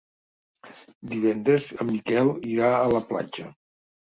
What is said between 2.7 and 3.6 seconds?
a la platja.